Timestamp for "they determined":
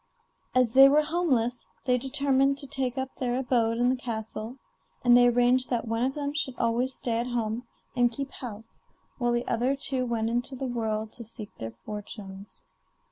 1.85-2.57